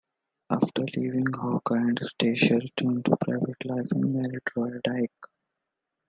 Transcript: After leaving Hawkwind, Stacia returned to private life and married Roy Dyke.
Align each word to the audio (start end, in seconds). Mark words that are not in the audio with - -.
After 0.49 0.81
leaving 0.97 1.25
Hawkwind, 1.27 1.99
Stacia 2.03 2.55
returned 2.55 3.05
to 3.05 3.15
private 3.17 3.63
life 3.65 3.91
and 3.91 4.11
married 4.15 4.41
Roy 4.57 4.71
Dyke. 4.83 5.27